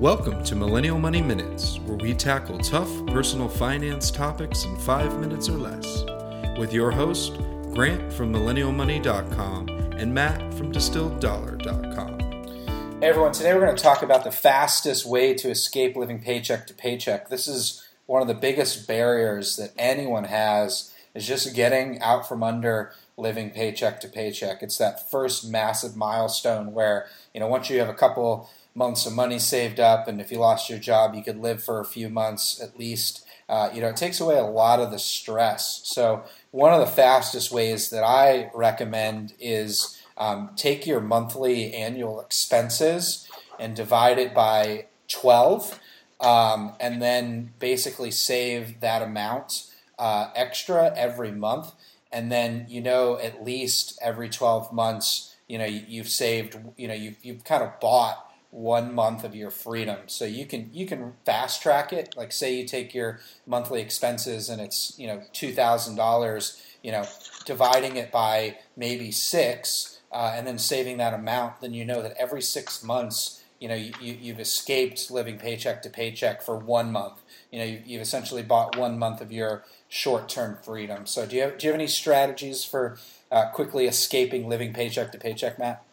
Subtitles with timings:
[0.00, 5.46] Welcome to Millennial Money Minutes, where we tackle tough personal finance topics in five minutes
[5.46, 6.06] or less.
[6.58, 7.34] With your host,
[7.74, 12.18] Grant from MillennialMoney.com and Matt from DistilledDollar.com.
[13.02, 16.66] Hey everyone, today we're going to talk about the fastest way to escape living paycheck
[16.68, 17.28] to paycheck.
[17.28, 22.42] This is one of the biggest barriers that anyone has is just getting out from
[22.42, 24.62] under living paycheck to paycheck.
[24.62, 27.04] It's that first massive milestone where,
[27.34, 30.38] you know, once you have a couple months of money saved up, and if you
[30.38, 33.26] lost your job, you could live for a few months at least.
[33.48, 35.80] Uh, you know, it takes away a lot of the stress.
[35.84, 42.20] So, one of the fastest ways that I recommend is um, take your monthly annual
[42.20, 43.28] expenses
[43.58, 45.80] and divide it by 12,
[46.20, 49.66] um, and then basically save that amount
[49.98, 51.72] uh, extra every month.
[52.12, 56.88] And then, you know, at least every 12 months, you know, you, have saved, you
[56.88, 59.98] know, you've, you've kind of bought one month of your freedom.
[60.06, 62.14] So you can you can fast track it.
[62.16, 66.62] Like say you take your monthly expenses and it's you know two thousand dollars.
[66.82, 67.04] You know,
[67.44, 71.60] dividing it by maybe six, uh, and then saving that amount.
[71.60, 75.90] Then you know that every six months, you know you, you've escaped living paycheck to
[75.90, 77.20] paycheck for one month.
[77.52, 81.04] You know you, you've essentially bought one month of your short-term freedom.
[81.04, 82.96] So do you have, do you have any strategies for
[83.30, 85.84] uh, quickly escaping living paycheck to paycheck, Matt?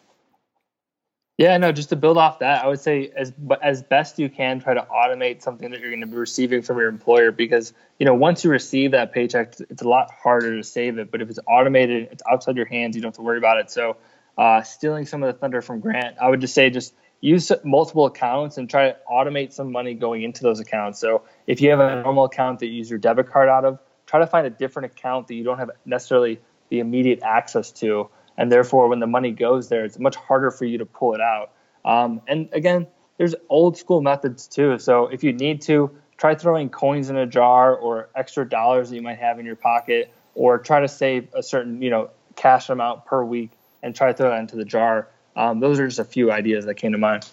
[1.38, 4.58] Yeah, no, just to build off that, I would say as as best you can
[4.58, 8.06] try to automate something that you're going to be receiving from your employer because, you
[8.06, 11.30] know, once you receive that paycheck, it's a lot harder to save it, but if
[11.30, 13.70] it's automated, it's outside your hands, you don't have to worry about it.
[13.70, 13.98] So,
[14.36, 18.06] uh, stealing some of the thunder from Grant, I would just say just use multiple
[18.06, 20.98] accounts and try to automate some money going into those accounts.
[20.98, 23.78] So, if you have a normal account that you use your debit card out of,
[24.06, 28.10] try to find a different account that you don't have necessarily the immediate access to
[28.38, 31.20] and therefore when the money goes there, it's much harder for you to pull it
[31.20, 31.50] out.
[31.84, 32.86] Um, and again,
[33.18, 34.78] there's old school methods too.
[34.78, 38.96] So if you need to, try throwing coins in a jar or extra dollars that
[38.96, 42.68] you might have in your pocket, or try to save a certain you know cash
[42.68, 43.50] amount per week
[43.82, 45.08] and try to throw that into the jar.
[45.36, 47.28] Um, those are just a few ideas that came to mind.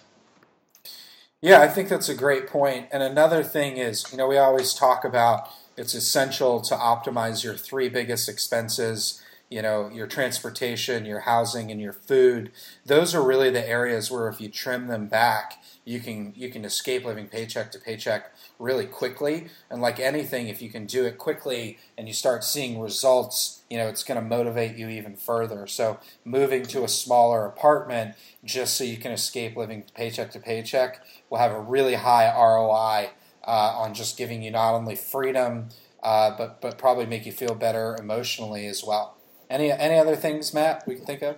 [1.40, 2.86] Yeah, I think that's a great point.
[2.92, 7.54] And another thing is, you know, we always talk about it's essential to optimize your
[7.54, 12.50] three biggest expenses you know your transportation your housing and your food.
[12.84, 16.64] Those are really the areas where if you trim them back you can you can
[16.64, 19.46] escape living paycheck to paycheck really quickly.
[19.70, 23.78] And like anything if you can do it quickly and you start seeing results you
[23.78, 25.66] know it's going to motivate you even further.
[25.66, 31.04] So moving to a smaller apartment just so you can escape living paycheck to paycheck
[31.30, 33.10] will have a really high ROI
[33.46, 35.68] uh, on just giving you not only freedom
[36.02, 39.15] uh, but but probably make you feel better emotionally as well
[39.50, 41.36] any any other things, Matt, we can think of?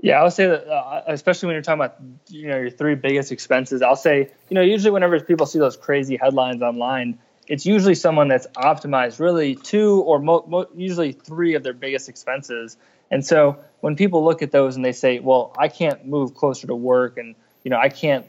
[0.00, 1.96] Yeah, I'll say that, uh, especially when you're talking about
[2.28, 3.82] you know your three biggest expenses.
[3.82, 7.18] I'll say you know usually whenever people see those crazy headlines online,
[7.48, 12.08] it's usually someone that's optimized really two or mo- mo- usually three of their biggest
[12.08, 12.76] expenses.
[13.10, 16.66] And so when people look at those and they say, well, I can't move closer
[16.66, 17.34] to work, and
[17.64, 18.26] you know I can't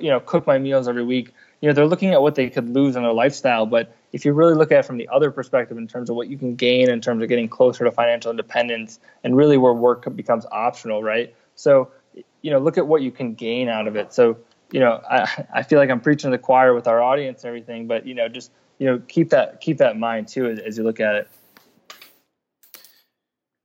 [0.00, 1.32] you know cook my meals every week.
[1.60, 4.32] You know they're looking at what they could lose in their lifestyle, but if you
[4.32, 6.90] really look at it from the other perspective in terms of what you can gain
[6.90, 11.34] in terms of getting closer to financial independence and really where work becomes optional, right?
[11.54, 11.90] So,
[12.42, 14.12] you know, look at what you can gain out of it.
[14.12, 14.38] So,
[14.72, 17.48] you know, I, I feel like I'm preaching to the choir with our audience and
[17.48, 20.58] everything, but you know, just you know, keep that keep that in mind too as,
[20.58, 21.30] as you look at it.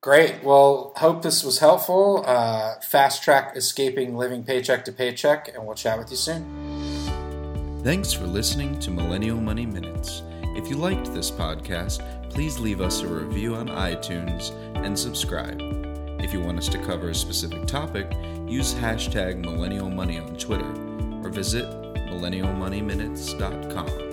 [0.05, 0.43] Great.
[0.43, 2.23] Well, hope this was helpful.
[2.27, 7.81] Uh, fast track escaping living paycheck to paycheck, and we'll chat with you soon.
[7.83, 10.21] Thanks for listening to Millennial Money Minutes.
[10.55, 14.51] If you liked this podcast, please leave us a review on iTunes
[14.85, 15.59] and subscribe.
[16.21, 18.05] If you want us to cover a specific topic,
[18.45, 20.69] use hashtag Millennial Money on Twitter
[21.23, 24.04] or visit millennialmoneyminutes.com.